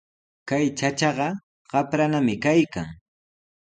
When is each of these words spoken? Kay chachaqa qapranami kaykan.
Kay 0.49 0.65
chachaqa 0.77 1.27
qapranami 1.71 2.35
kaykan. 2.43 2.87